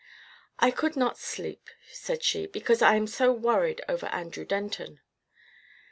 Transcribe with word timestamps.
"I 0.57 0.71
could 0.71 0.95
not 0.97 1.19
sleep," 1.19 1.69
said 1.91 2.23
she, 2.23 2.47
"because 2.47 2.81
I 2.81 2.95
am 2.95 3.05
so 3.05 3.31
worried 3.31 3.81
over 3.87 4.07
Andrew 4.07 4.45
Denton." 4.45 4.99